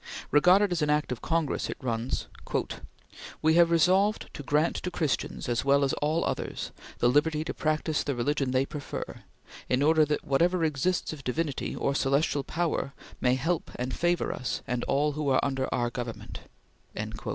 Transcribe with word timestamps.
Regarded 0.31 0.71
as 0.71 0.81
an 0.81 0.89
Act 0.89 1.11
of 1.11 1.21
Congress, 1.21 1.69
it 1.69 1.77
runs: 1.79 2.25
"We 3.43 3.53
have 3.53 3.69
resolved 3.69 4.33
to 4.33 4.41
grant 4.41 4.77
to 4.77 4.89
Christians 4.89 5.47
as 5.47 5.63
well 5.63 5.83
as 5.83 5.93
all 6.01 6.25
others 6.25 6.71
the 6.97 7.07
liberty 7.07 7.43
to 7.43 7.53
practice 7.53 8.01
the 8.03 8.15
religion 8.15 8.49
they 8.49 8.65
prefer, 8.65 9.21
in 9.69 9.83
order 9.83 10.03
that 10.05 10.25
whatever 10.25 10.63
exists 10.63 11.13
of 11.13 11.23
divinity 11.23 11.75
or 11.75 11.93
celestial 11.93 12.43
power 12.43 12.93
may 13.19 13.35
help 13.35 13.69
and 13.75 13.93
favor 13.93 14.33
us 14.33 14.63
and 14.65 14.83
all 14.85 15.11
who 15.11 15.29
are 15.29 15.39
under 15.45 15.71
our 15.71 15.91
government." 15.91 16.39